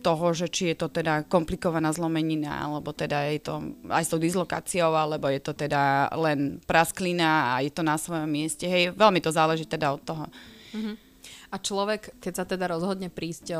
toho, 0.02 0.34
že 0.34 0.50
či 0.50 0.74
je 0.74 0.76
to 0.82 0.88
teda 0.90 1.30
komplikovaná 1.30 1.94
zlomenina, 1.94 2.66
alebo 2.66 2.90
teda 2.92 3.30
je 3.30 3.40
to 3.46 3.54
aj 3.88 4.04
s 4.04 4.10
tou 4.10 4.18
dislokáciou, 4.18 4.98
alebo 4.98 5.30
je 5.30 5.40
to 5.40 5.54
teda 5.54 6.10
len 6.18 6.58
prasklina 6.66 7.56
a 7.56 7.62
je 7.62 7.70
to 7.70 7.86
na 7.86 7.96
svojom 7.96 8.28
mieste. 8.28 8.66
Hej, 8.66 8.98
veľmi 8.98 9.22
to 9.22 9.30
záleží 9.30 9.70
teda 9.70 9.94
od 9.94 10.02
toho. 10.02 10.26
Uh-huh. 10.74 10.98
A 11.52 11.60
človek, 11.60 12.16
keď 12.24 12.34
sa 12.34 12.46
teda 12.48 12.72
rozhodne 12.72 13.12
prísť, 13.12 13.52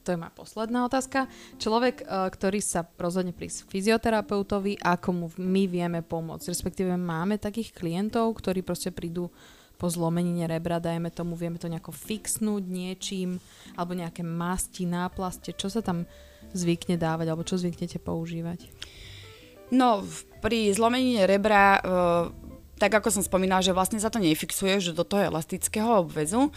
to 0.00 0.08
je 0.08 0.16
moja 0.16 0.32
posledná 0.32 0.88
otázka, 0.88 1.28
človek, 1.60 2.00
ktorý 2.08 2.64
sa 2.64 2.88
rozhodne 2.96 3.36
prísť 3.36 3.68
fyzioterapeutovi, 3.68 4.80
ako 4.80 5.08
mu 5.12 5.26
my 5.36 5.68
vieme 5.68 6.00
pomôcť? 6.00 6.48
Respektíve 6.48 6.96
máme 6.96 7.36
takých 7.36 7.76
klientov, 7.76 8.40
ktorí 8.40 8.64
proste 8.64 8.88
prídu 8.88 9.28
po 9.76 9.92
zlomenine 9.92 10.48
rebra, 10.48 10.80
dajme 10.80 11.12
tomu, 11.12 11.36
vieme 11.36 11.60
to 11.60 11.68
nejako 11.68 11.92
fixnúť 11.92 12.64
niečím, 12.64 13.36
alebo 13.76 13.92
nejaké 13.92 14.24
masti, 14.24 14.88
náplaste, 14.88 15.52
čo 15.52 15.68
sa 15.68 15.84
tam 15.84 16.08
zvykne 16.56 16.96
dávať, 16.96 17.26
alebo 17.28 17.44
čo 17.44 17.60
zvyknete 17.60 18.00
používať? 18.00 18.70
No, 19.68 20.00
pri 20.40 20.72
zlomenine 20.72 21.28
rebra, 21.28 21.82
tak 22.78 22.92
ako 22.96 23.20
som 23.20 23.26
spomínala, 23.26 23.66
že 23.66 23.74
vlastne 23.74 23.98
sa 23.98 24.08
to 24.08 24.22
nefixuje, 24.22 24.78
že 24.80 24.96
do 24.96 25.02
toho 25.02 25.26
elastického 25.28 26.06
obvezu, 26.06 26.54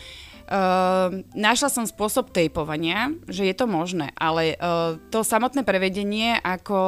Uh, 0.48 1.28
našla 1.36 1.68
som 1.68 1.84
spôsob 1.84 2.32
tejpovania, 2.32 3.12
že 3.28 3.44
je 3.44 3.52
to 3.52 3.68
možné, 3.68 4.16
ale 4.16 4.56
uh, 4.56 4.96
to 5.12 5.20
samotné 5.20 5.68
prevedenie, 5.68 6.40
ako 6.40 6.80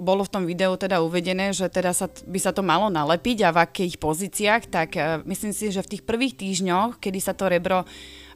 bolo 0.00 0.24
v 0.24 0.32
tom 0.32 0.44
videu 0.48 0.72
teda 0.80 1.04
uvedené, 1.04 1.52
že 1.52 1.68
teda 1.68 1.92
sa, 1.92 2.08
by 2.08 2.40
sa 2.40 2.56
to 2.56 2.64
malo 2.64 2.88
nalepiť 2.88 3.44
a 3.44 3.52
v 3.52 3.60
akých 3.68 4.00
pozíciách, 4.00 4.62
tak 4.72 4.96
uh, 4.96 5.20
myslím 5.28 5.52
si, 5.52 5.68
že 5.68 5.84
v 5.84 5.90
tých 5.92 6.08
prvých 6.08 6.40
týždňoch, 6.40 6.96
kedy 7.04 7.20
sa 7.20 7.36
to 7.36 7.52
rebro 7.52 7.84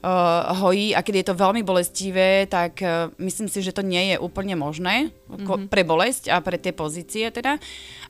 uh, 0.05 0.53
hojí 0.61 0.93
a 0.93 1.01
keď 1.01 1.15
je 1.17 1.27
to 1.33 1.41
veľmi 1.41 1.65
bolestivé, 1.65 2.45
tak 2.45 2.85
uh, 2.85 3.09
myslím 3.17 3.49
si, 3.49 3.65
že 3.65 3.73
to 3.73 3.81
nie 3.81 4.13
je 4.13 4.17
úplne 4.21 4.53
možné 4.53 5.09
mm-hmm. 5.33 5.73
pre 5.73 5.81
bolesť 5.81 6.29
a 6.29 6.45
pre 6.45 6.61
tie 6.61 6.77
pozície 6.77 7.33
teda. 7.33 7.57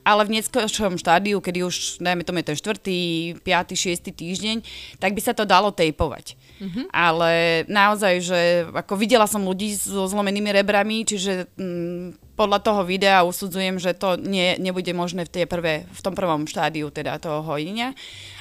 Ale 0.03 0.27
v 0.27 0.37
neskôršom 0.37 0.99
štádiu, 0.99 1.39
kedy 1.39 1.63
už, 1.63 2.03
dajme 2.03 2.27
tomu, 2.27 2.43
je 2.43 2.51
ten 2.51 2.57
4., 2.59 3.41
5., 3.41 4.11
6. 4.11 4.11
týždeň, 4.11 4.57
tak 4.99 5.15
by 5.15 5.21
sa 5.23 5.31
to 5.31 5.47
dalo 5.47 5.71
tejpovať. 5.71 6.35
Mm-hmm. 6.59 6.85
Ale 6.91 7.63
naozaj, 7.71 8.13
že 8.19 8.39
ako 8.75 8.99
videla 8.99 9.25
som 9.25 9.47
ľudí 9.47 9.73
so 9.79 10.05
zlomenými 10.05 10.51
rebrami, 10.51 11.07
čiže 11.07 11.47
mm, 11.55 12.35
podľa 12.35 12.59
toho 12.59 12.81
videa 12.83 13.23
usudzujem, 13.23 13.79
že 13.79 13.95
to 13.95 14.19
nie, 14.19 14.59
nebude 14.59 14.91
možné 14.91 15.23
v, 15.23 15.31
tie 15.31 15.45
prvé, 15.47 15.87
v 15.87 15.99
tom 16.03 16.13
prvom 16.13 16.43
štádiu 16.43 16.91
teda 16.91 17.15
toho 17.17 17.41
hojenia. 17.47 17.95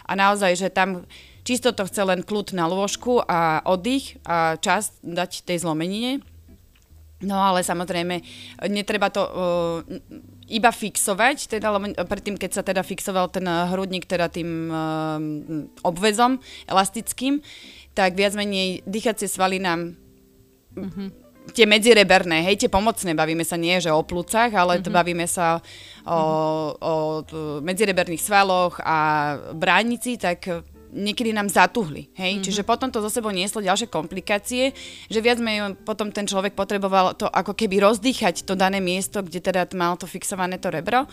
A 0.04 0.18
naozaj, 0.18 0.58
že 0.58 0.68
tam 0.68 1.06
Čisto 1.44 1.76
to 1.76 1.84
chce 1.84 2.02
len 2.08 2.24
kľud 2.24 2.56
na 2.56 2.64
lôžku 2.64 3.20
a 3.20 3.60
oddych 3.68 4.16
a 4.24 4.56
čas 4.56 4.96
dať 5.04 5.44
tej 5.44 5.60
zlomenine. 5.60 6.24
No 7.24 7.40
ale 7.40 7.64
samozrejme, 7.64 8.20
netreba 8.68 9.08
to 9.12 9.22
uh, 9.24 9.32
iba 10.48 10.68
fixovať, 10.72 11.56
teda 11.56 11.72
predtým, 12.04 12.36
keď 12.36 12.50
sa 12.52 12.62
teda 12.64 12.84
fixoval 12.84 13.32
ten 13.32 13.44
hrudník 13.44 14.04
teda 14.04 14.28
tým 14.28 14.68
uh, 14.68 15.20
obvezom 15.84 16.40
elastickým, 16.68 17.40
tak 17.96 18.16
viac 18.16 18.36
menej 18.36 18.84
dýchacie 18.84 19.28
svaly 19.30 19.56
nám 19.56 19.96
uh-huh. 20.76 21.08
tie 21.56 21.64
medzireberné, 21.64 22.44
hej, 22.44 22.66
tie 22.66 22.72
pomocné, 22.72 23.16
bavíme 23.16 23.46
sa 23.46 23.56
nie, 23.56 23.80
že 23.80 23.88
o 23.88 24.04
plúcach, 24.04 24.52
ale 24.52 24.80
uh-huh. 24.80 24.92
bavíme 24.92 25.24
sa 25.24 25.62
o, 26.04 26.12
o, 26.12 26.16
o 26.76 26.92
medzireberných 27.64 28.20
svaloch 28.20 28.80
a 28.84 28.98
bránici, 29.56 30.20
tak 30.20 30.66
niekedy 30.94 31.34
nám 31.34 31.50
zatuhli. 31.50 32.14
Hej? 32.14 32.38
Mm-hmm. 32.38 32.44
Čiže 32.46 32.62
potom 32.62 32.88
to 32.88 33.02
zo 33.02 33.10
sebou 33.10 33.34
nieslo 33.34 33.58
ďalšie 33.58 33.90
komplikácie, 33.90 34.70
že 35.10 35.18
viac 35.18 35.42
menej 35.42 35.74
potom 35.82 36.14
ten 36.14 36.24
človek 36.24 36.54
potreboval 36.54 37.18
to 37.18 37.26
ako 37.26 37.52
keby 37.52 37.82
rozdýchať 37.82 38.46
to 38.46 38.54
dané 38.54 38.78
miesto, 38.78 39.20
kde 39.20 39.42
teda 39.42 39.66
mal 39.74 39.98
to 39.98 40.06
fixované 40.06 40.56
to 40.62 40.70
rebro 40.70 41.10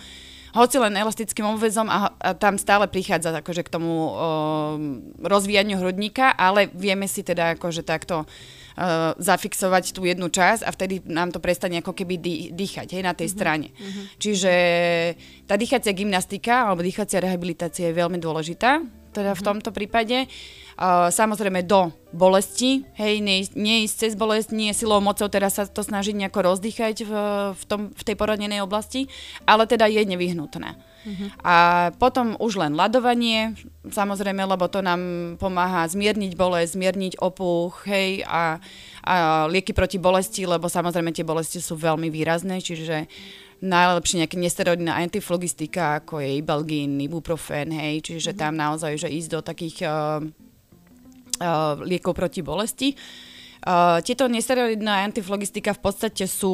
hoci 0.52 0.78
len 0.84 1.00
elastickým 1.00 1.48
obvezom 1.48 1.88
a, 1.88 2.12
a 2.20 2.36
tam 2.36 2.60
stále 2.60 2.88
prichádza 2.92 3.32
akože 3.32 3.64
k 3.64 3.72
tomu 3.72 3.92
o, 3.92 4.12
rozvíjaniu 5.24 5.80
hrudníka, 5.80 6.36
ale 6.36 6.68
vieme 6.76 7.08
si 7.08 7.24
teda 7.24 7.56
akože 7.56 7.88
takto 7.88 8.28
uh, 8.28 9.16
zafixovať 9.16 9.96
tú 9.96 10.04
jednu 10.04 10.28
časť 10.28 10.68
a 10.68 10.70
vtedy 10.76 11.08
nám 11.08 11.32
to 11.32 11.40
prestane 11.40 11.80
ako 11.80 11.96
keby 11.96 12.20
dý, 12.20 12.36
dýchať 12.52 13.00
hej, 13.00 13.04
na 13.04 13.16
tej 13.16 13.32
mm-hmm. 13.32 13.40
strane. 13.40 13.68
Mm-hmm. 13.72 14.06
Čiže 14.20 14.54
tá 15.48 15.56
dýchacia 15.56 15.96
gymnastika 15.96 16.68
alebo 16.68 16.84
dýchacia 16.84 17.24
rehabilitácia 17.24 17.88
je 17.88 17.96
veľmi 17.96 18.20
dôležitá 18.20 19.01
teda 19.12 19.36
v 19.36 19.46
tomto 19.46 19.70
prípade. 19.76 20.26
Uh, 20.82 21.14
samozrejme 21.14 21.62
do 21.68 21.94
bolesti, 22.10 22.88
hej, 22.98 23.22
nie, 23.22 23.46
nie 23.54 23.86
ísť 23.86 23.96
cez 24.08 24.14
bolesť, 24.18 24.50
nie 24.56 24.74
silou 24.74 24.98
mocou 24.98 25.30
teraz 25.30 25.60
sa 25.60 25.70
to 25.70 25.86
snažiť 25.86 26.18
nejako 26.18 26.40
rozdýchať 26.42 27.06
v, 27.06 27.14
v, 27.54 27.64
tom, 27.70 27.82
v 27.94 28.02
tej 28.02 28.16
poranenej 28.18 28.66
oblasti, 28.66 29.06
ale 29.46 29.70
teda 29.70 29.86
je 29.86 30.02
nevyhnutné. 30.08 30.74
Uh-huh. 31.02 31.28
A 31.46 31.56
potom 31.98 32.34
už 32.38 32.62
len 32.62 32.74
ľadovanie, 32.74 33.54
samozrejme, 33.90 34.42
lebo 34.42 34.66
to 34.70 34.82
nám 34.82 35.36
pomáha 35.38 35.86
zmierniť 35.86 36.34
bolesť, 36.34 36.74
zmierniť 36.74 37.14
opuch, 37.22 37.86
hej, 37.86 38.26
a, 38.26 38.58
a 39.06 39.46
lieky 39.50 39.78
proti 39.78 40.02
bolesti, 40.02 40.50
lebo 40.50 40.66
samozrejme 40.66 41.14
tie 41.14 41.26
bolesti 41.26 41.62
sú 41.62 41.78
veľmi 41.78 42.10
výrazné, 42.10 42.58
čiže 42.58 43.06
najlepšie 43.62 44.26
nejaké 44.26 44.38
nesteroidná 44.42 44.98
antiflogistika, 44.98 46.02
ako 46.02 46.18
je 46.20 46.42
Ibalgin, 46.42 46.98
Ibuprofen, 46.98 47.70
hej, 47.70 48.02
čiže 48.02 48.34
mm-hmm. 48.34 48.42
tam 48.42 48.54
naozaj, 48.58 48.98
že 48.98 49.14
ísť 49.14 49.30
do 49.30 49.40
takých 49.46 49.78
uh, 49.86 50.18
uh, 50.22 51.78
liekov 51.86 52.18
proti 52.18 52.42
bolesti. 52.42 52.98
Uh, 53.62 54.02
tieto 54.02 54.26
nesteroidná 54.26 55.06
antiflogistika 55.06 55.78
v 55.78 55.86
podstate 55.86 56.26
sú 56.26 56.50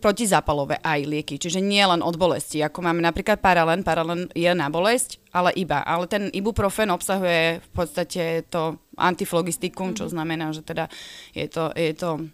protizápalové 0.00 0.80
aj 0.80 1.04
lieky, 1.04 1.36
čiže 1.36 1.60
nie 1.60 1.84
len 1.84 2.00
od 2.00 2.16
bolesti, 2.16 2.64
ako 2.64 2.80
máme 2.80 3.04
napríklad 3.04 3.44
paralen, 3.44 3.84
paralen 3.84 4.32
je 4.32 4.48
na 4.56 4.72
bolesť, 4.72 5.20
ale 5.36 5.52
iba. 5.52 5.84
Ale 5.84 6.08
ten 6.08 6.32
ibuprofen 6.32 6.88
obsahuje 6.88 7.60
v 7.60 7.68
podstate 7.76 8.48
to 8.48 8.80
antiflogistikum, 8.96 9.92
mm-hmm. 9.92 10.00
čo 10.00 10.04
mhm. 10.08 10.12
znamená, 10.16 10.46
že 10.56 10.64
teda 10.64 10.88
je 11.36 11.44
to, 11.52 11.68
je 11.76 11.92
to 11.92 12.24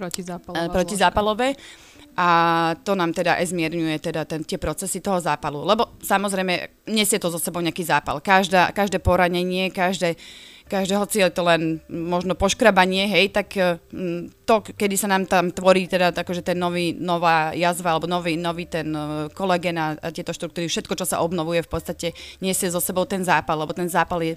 protizápalové. 0.00 0.72
Protizápalové 0.74 1.48
a 2.20 2.28
to 2.84 2.92
nám 2.92 3.16
teda 3.16 3.40
aj 3.40 3.48
zmierňuje 3.48 3.96
teda 3.96 4.28
ten, 4.28 4.44
tie 4.44 4.60
procesy 4.60 5.00
toho 5.00 5.16
zápalu. 5.16 5.64
Lebo 5.64 5.96
samozrejme 6.04 6.84
nesie 6.92 7.16
to 7.16 7.32
zo 7.32 7.40
sebou 7.40 7.64
nejaký 7.64 7.80
zápal. 7.80 8.20
Každá, 8.20 8.76
každé 8.76 9.00
poranenie, 9.00 9.72
každé, 9.72 10.20
každé, 10.68 11.00
hoci 11.00 11.24
je 11.24 11.32
to 11.32 11.40
len 11.48 11.80
možno 11.88 12.36
poškrabanie, 12.36 13.08
hej, 13.08 13.32
tak 13.32 13.56
mm, 13.88 14.44
to, 14.44 14.60
kedy 14.60 15.00
sa 15.00 15.08
nám 15.08 15.24
tam 15.32 15.48
tvorí 15.48 15.88
teda 15.88 16.12
že 16.12 16.44
ten 16.44 16.60
nový, 16.60 16.92
nová 16.92 17.56
jazva 17.56 17.96
alebo 17.96 18.04
nový, 18.04 18.36
nový 18.36 18.68
ten 18.68 18.92
e, 18.92 19.32
kolegen 19.32 19.80
a, 19.80 19.96
a 19.96 20.12
tieto 20.12 20.36
štruktúry, 20.36 20.68
všetko, 20.68 20.92
čo 21.00 21.08
sa 21.08 21.24
obnovuje 21.24 21.64
v 21.64 21.72
podstate 21.72 22.12
nesie 22.44 22.68
zo 22.68 22.84
sebou 22.84 23.08
ten 23.08 23.24
zápal, 23.24 23.64
lebo 23.64 23.72
ten 23.72 23.88
zápal 23.88 24.20
je, 24.20 24.36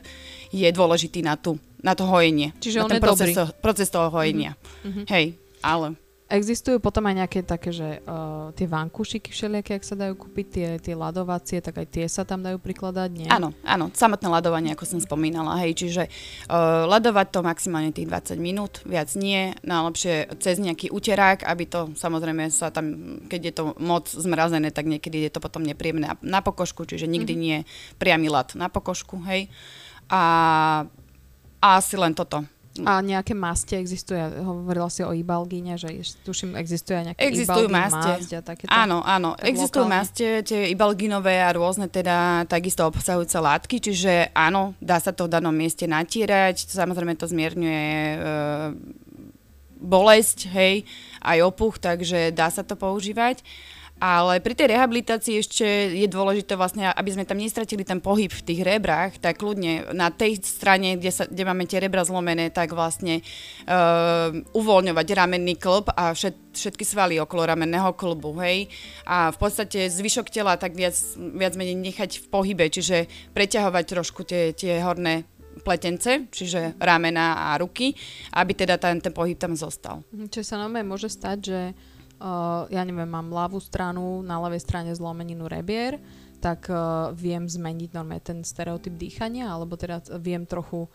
je 0.55 0.71
dôležitý 0.71 1.19
na, 1.19 1.35
tú, 1.35 1.59
na 1.83 1.99
to 1.99 2.07
hojenie. 2.07 2.55
Čiže 2.63 2.79
na 2.79 2.87
ten 2.87 3.03
proces, 3.03 3.35
proces 3.59 3.91
toho 3.91 4.07
hojenia. 4.07 4.55
Mm-hmm. 4.87 5.05
Hej, 5.11 5.35
ale 5.59 5.99
Existujú 6.33 6.81
potom 6.81 7.05
aj 7.05 7.15
nejaké 7.21 7.39
také, 7.45 7.69
že 7.69 8.01
uh, 8.09 8.49
tie 8.57 8.65
vankušiky 8.65 9.29
všelijaké, 9.29 9.77
ak 9.77 9.85
sa 9.85 9.93
dajú 9.93 10.17
kúpiť, 10.17 10.45
tie, 10.49 10.67
tie 10.81 10.97
ladovacie, 10.97 11.61
tak 11.61 11.77
aj 11.77 11.87
tie 11.93 12.09
sa 12.09 12.25
tam 12.25 12.41
dajú 12.41 12.57
prikladať, 12.57 13.09
nie? 13.13 13.29
Áno, 13.29 13.53
áno, 13.61 13.93
samotné 13.93 14.33
ladovanie, 14.33 14.73
ako 14.73 14.81
som 14.81 14.97
spomínala, 14.97 15.61
hej, 15.61 15.77
čiže 15.77 16.09
uh, 16.49 16.89
ladovať 16.89 17.37
to 17.37 17.39
maximálne 17.45 17.93
tých 17.93 18.09
20 18.09 18.41
minút, 18.41 18.81
viac 18.81 19.13
nie, 19.13 19.53
najlepšie 19.61 20.33
cez 20.41 20.57
nejaký 20.57 20.89
uterák, 20.89 21.45
aby 21.45 21.69
to 21.69 21.93
samozrejme 21.93 22.49
sa 22.49 22.73
tam, 22.73 23.21
keď 23.29 23.41
je 23.45 23.53
to 23.53 23.63
moc 23.77 24.09
zmrazené, 24.09 24.73
tak 24.73 24.89
niekedy 24.89 25.29
je 25.29 25.37
to 25.37 25.37
potom 25.37 25.61
nepríjemné 25.61 26.17
na 26.17 26.41
pokožku, 26.41 26.89
čiže 26.89 27.05
nikdy 27.05 27.37
mm-hmm. 27.37 27.45
nie 27.45 27.57
priamy 28.01 28.33
lad 28.33 28.57
na 28.57 28.73
pokožku, 28.73 29.21
hej. 29.29 29.53
A, 30.09 30.89
a 31.61 31.67
asi 31.77 31.93
len 31.93 32.17
toto 32.17 32.41
a 32.81 33.05
nejaké 33.05 33.37
maste 33.37 33.77
existuje? 33.77 34.17
Hovorila 34.17 34.89
si 34.89 35.05
o 35.05 35.13
ibalgíne, 35.13 35.77
že 35.77 35.93
tuším, 36.25 36.57
existuje 36.57 36.97
nejaké 37.05 37.21
Existujú 37.21 37.69
maste. 37.69 38.33
a 38.33 38.41
takéto. 38.41 38.73
Áno, 38.73 39.05
áno. 39.05 39.37
Existujú 39.37 39.85
lokálne. 39.85 40.01
maste, 40.01 40.27
tie 40.41 40.73
ibalginové 40.73 41.37
a 41.37 41.53
rôzne 41.53 41.85
teda 41.85 42.49
takisto 42.49 42.89
obsahujúce 42.89 43.37
látky, 43.37 43.77
čiže 43.77 44.33
áno, 44.33 44.73
dá 44.81 44.97
sa 44.97 45.13
to 45.13 45.29
v 45.29 45.37
danom 45.37 45.53
mieste 45.53 45.85
natírať. 45.85 46.65
Samozrejme 46.65 47.13
to 47.13 47.29
zmierňuje 47.29 47.85
e, 47.85 48.17
bolesť, 49.77 50.49
hej, 50.57 50.89
aj 51.21 51.37
opuch, 51.45 51.77
takže 51.77 52.33
dá 52.33 52.49
sa 52.49 52.65
to 52.65 52.73
používať. 52.73 53.45
Ale 54.01 54.43
pri 54.43 54.51
tej 54.57 54.75
rehabilitácii 54.75 55.39
ešte 55.39 55.63
je 55.95 56.07
dôležité 56.11 56.59
vlastne, 56.59 56.91
aby 56.91 57.09
sme 57.13 57.23
tam 57.23 57.39
nestratili 57.39 57.87
ten 57.87 58.03
pohyb 58.03 58.27
v 58.27 58.43
tých 58.43 58.65
rebrách, 58.65 59.21
tak 59.23 59.39
kľudne 59.39 59.95
na 59.95 60.11
tej 60.11 60.43
strane, 60.43 60.99
kde, 60.99 61.07
sa, 61.13 61.23
kde 61.23 61.47
máme 61.47 61.63
tie 61.63 61.79
rebra 61.79 62.03
zlomené, 62.03 62.51
tak 62.51 62.75
vlastne 62.75 63.23
uh, 63.23 64.33
uvoľňovať 64.51 65.07
ramenný 65.07 65.55
klb 65.55 65.95
a 65.95 66.11
všet, 66.11 66.35
všetky 66.51 66.83
svaly 66.83 67.15
okolo 67.23 67.47
ramenného 67.47 67.95
klbu, 67.95 68.43
hej. 68.43 68.67
A 69.07 69.31
v 69.31 69.37
podstate 69.39 69.87
zvyšok 69.87 70.27
tela 70.27 70.59
tak 70.59 70.75
viac, 70.75 70.99
viac 71.15 71.55
menej 71.55 71.79
nechať 71.79 72.19
v 72.19 72.25
pohybe, 72.27 72.65
čiže 72.67 73.07
preťahovať 73.31 73.83
trošku 73.87 74.27
tie, 74.27 74.51
tie 74.51 74.83
horné 74.83 75.23
pletence, 75.61 76.27
čiže 76.33 76.75
ramena 76.81 77.53
a 77.53 77.61
ruky, 77.61 77.95
aby 78.35 78.51
teda 78.57 78.81
ten, 78.81 78.99
ten 78.99 79.13
pohyb 79.13 79.37
tam 79.37 79.53
zostal. 79.55 80.01
Čiže 80.11 80.43
sa 80.43 80.57
nám 80.59 80.75
môže 80.83 81.07
stať, 81.07 81.37
že 81.39 81.61
uh, 82.23 82.63
ja 82.71 82.81
neviem, 82.87 83.07
mám 83.07 83.27
ľavú 83.27 83.59
stranu, 83.59 84.23
na 84.23 84.39
ľavej 84.39 84.63
strane 84.63 84.91
zlomeninu 84.95 85.51
rebier, 85.51 85.99
tak 86.39 86.71
uh, 86.71 87.11
viem 87.11 87.43
zmeniť 87.43 87.91
normálne 87.91 88.23
ten 88.23 88.39
stereotyp 88.41 88.95
dýchania, 88.95 89.51
alebo 89.51 89.75
teda 89.75 89.99
viem 90.23 90.47
trochu 90.47 90.87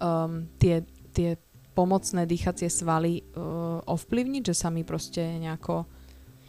um, 0.00 0.48
tie, 0.56 0.80
tie 1.12 1.36
pomocné 1.76 2.24
dýchacie 2.24 2.72
svaly 2.72 3.20
uh, 3.36 3.84
ovplyvniť, 3.84 4.42
že 4.52 4.54
sa 4.56 4.72
mi 4.72 4.82
proste 4.82 5.20
nejako 5.40 5.84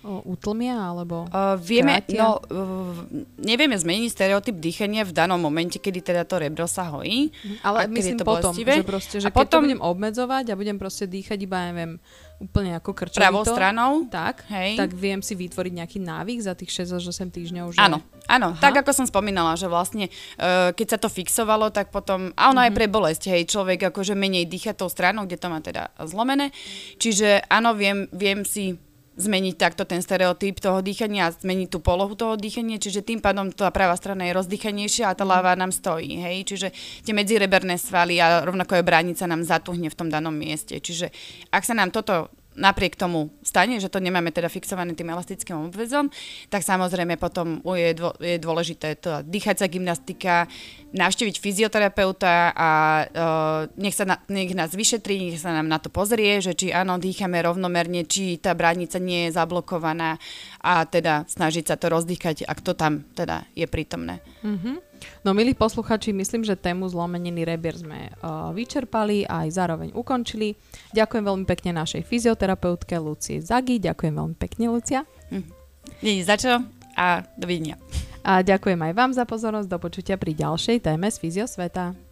utlmia 0.02 0.90
alebo 0.92 1.30
uh, 1.30 1.54
vieme, 1.62 2.02
no, 2.18 2.42
uh, 2.42 2.98
nevieme 3.38 3.78
zmeniť 3.78 4.10
stereotyp 4.10 4.58
dýchania 4.58 5.06
v 5.06 5.14
danom 5.14 5.38
momente, 5.38 5.78
kedy 5.78 6.02
teda 6.02 6.26
to 6.26 6.42
rebro 6.42 6.66
sa 6.66 6.90
hojí. 6.90 7.30
Mhm. 7.30 7.56
Ale 7.62 7.78
myslím 7.94 8.18
to 8.18 8.26
potom, 8.26 8.50
bolestivé. 8.50 8.82
že 8.82 8.86
proste, 8.86 9.16
že 9.22 9.28
a 9.28 9.30
keď 9.30 9.38
potom, 9.38 9.62
to 9.62 9.66
budem 9.70 9.82
obmedzovať 9.82 10.46
a 10.50 10.54
budem 10.58 10.78
proste 10.82 11.06
dýchať 11.06 11.38
iba, 11.46 11.70
neviem, 11.70 12.02
úplne 12.42 12.74
ako 12.74 12.98
krčovito. 12.98 13.22
Pravou 13.22 13.46
stranou. 13.46 13.92
Tak, 14.10 14.50
Hej. 14.50 14.82
tak 14.82 14.90
viem 14.98 15.22
si 15.22 15.38
vytvoriť 15.38 15.74
nejaký 15.78 16.02
návyk 16.02 16.40
za 16.42 16.58
tých 16.58 16.74
6 16.74 16.98
až 16.98 17.04
8 17.14 17.30
týždňov. 17.30 17.78
Že... 17.78 17.80
Áno, 17.80 18.02
áno. 18.26 18.58
Aha. 18.58 18.62
tak 18.62 18.82
ako 18.82 18.92
som 18.98 19.06
spomínala, 19.06 19.54
že 19.54 19.70
vlastne 19.70 20.10
uh, 20.42 20.74
keď 20.74 20.88
sa 20.88 20.98
to 20.98 21.14
fixovalo, 21.14 21.70
tak 21.70 21.94
potom, 21.94 22.34
a 22.34 22.50
ono 22.50 22.66
mm-hmm. 22.66 22.66
aj 22.66 22.72
pre 22.74 22.86
bolesť, 22.90 23.24
hej, 23.38 23.46
človek 23.46 23.94
akože 23.94 24.18
menej 24.18 24.50
dýcha 24.50 24.74
tou 24.74 24.90
stranou, 24.90 25.30
kde 25.30 25.38
to 25.38 25.48
má 25.54 25.62
teda 25.62 25.94
zlomené. 26.02 26.50
Čiže 26.98 27.46
áno, 27.46 27.78
viem, 27.78 28.10
viem 28.10 28.42
si 28.42 28.82
zmeniť 29.20 29.56
takto 29.60 29.84
ten 29.84 30.00
stereotyp 30.00 30.64
toho 30.64 30.80
dýchania 30.80 31.28
a 31.28 31.36
zmeniť 31.36 31.68
tú 31.68 31.84
polohu 31.84 32.16
toho 32.16 32.40
dýchania, 32.40 32.80
čiže 32.80 33.04
tým 33.04 33.20
pádom 33.20 33.52
tá 33.52 33.68
pravá 33.68 33.96
strana 34.00 34.24
je 34.24 34.38
rozdýchanejšia 34.38 35.12
a 35.12 35.18
tá 35.18 35.28
ľavá 35.28 35.52
nám 35.60 35.76
stojí, 35.76 36.16
hej, 36.24 36.48
čiže 36.48 36.68
tie 37.04 37.12
medzireberné 37.12 37.76
svaly 37.76 38.24
a 38.24 38.48
rovnako 38.48 38.80
je 38.80 38.88
bránica 38.88 39.28
nám 39.28 39.44
zatuhne 39.44 39.92
v 39.92 39.98
tom 40.00 40.08
danom 40.08 40.32
mieste, 40.32 40.80
čiže 40.80 41.12
ak 41.52 41.64
sa 41.68 41.76
nám 41.76 41.92
toto 41.92 42.32
napriek 42.56 43.00
tomu 43.00 43.32
stane, 43.52 43.84
že 43.84 43.92
to 43.92 44.00
nemáme 44.00 44.32
teda 44.32 44.48
fixované 44.48 44.96
tým 44.96 45.12
elastickým 45.12 45.68
obvezom, 45.68 46.08
tak 46.48 46.64
samozrejme 46.64 47.20
potom 47.20 47.60
je, 47.76 47.92
dô, 47.92 48.16
je 48.24 48.40
dôležité 48.40 48.96
to 48.96 49.20
dýchacia 49.28 49.68
gymnastika, 49.68 50.48
navštíviť 50.96 51.36
fyzioterapeuta 51.44 52.56
a 52.56 52.70
uh, 53.04 53.60
nech, 53.76 53.96
sa 53.96 54.08
na, 54.08 54.24
nech 54.32 54.56
nás 54.56 54.72
vyšetrí, 54.72 55.36
nech 55.36 55.44
sa 55.44 55.52
nám 55.52 55.68
na 55.68 55.84
to 55.84 55.92
pozrie, 55.92 56.40
že 56.40 56.56
či 56.56 56.72
áno, 56.72 56.96
dýchame 56.96 57.44
rovnomerne, 57.44 58.08
či 58.08 58.40
tá 58.40 58.56
bránica 58.56 58.96
nie 59.04 59.28
je 59.28 59.36
zablokovaná 59.36 60.16
a 60.64 60.88
teda 60.88 61.28
snažiť 61.28 61.68
sa 61.68 61.76
to 61.76 61.92
rozdýchať, 61.92 62.48
ak 62.48 62.60
to 62.64 62.72
tam 62.72 63.04
teda 63.12 63.44
je 63.52 63.68
prítomné. 63.68 64.24
Mm-hmm. 64.44 64.92
No 65.26 65.34
milí 65.34 65.58
posluchači, 65.58 66.14
myslím, 66.14 66.46
že 66.46 66.54
tému 66.54 66.86
zlomeniny 66.86 67.42
rebier 67.42 67.74
sme 67.74 68.14
uh, 68.22 68.54
vyčerpali 68.54 69.26
a 69.26 69.46
aj 69.46 69.50
zároveň 69.58 69.90
ukončili. 69.98 70.54
Ďakujem 70.94 71.24
veľmi 71.26 71.46
pekne 71.50 71.82
našej 71.82 72.06
fyzioterapeutke 72.06 72.94
Lucii 73.02 73.41
Zagi. 73.42 73.82
Ďakujem 73.82 74.14
veľmi 74.14 74.36
pekne, 74.38 74.72
Lucia. 74.72 75.02
Hm. 75.34 75.46
Nie 76.06 76.22
za 76.22 76.38
čo 76.38 76.62
a 76.96 77.26
dovidenia. 77.36 77.78
A 78.22 78.46
ďakujem 78.46 78.78
aj 78.78 78.94
vám 78.94 79.12
za 79.18 79.26
pozornosť. 79.26 79.68
Do 79.70 79.82
počutia 79.82 80.16
pri 80.18 80.38
ďalšej 80.38 80.86
téme 80.86 81.10
z 81.10 81.18
Fyziosveta. 81.18 82.11